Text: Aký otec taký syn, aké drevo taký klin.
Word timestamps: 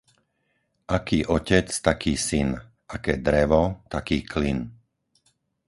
Aký 0.97 1.19
otec 1.37 1.67
taký 1.87 2.13
syn, 2.27 2.47
aké 2.95 3.13
drevo 3.25 3.63
taký 3.93 4.17
klin. 4.31 4.59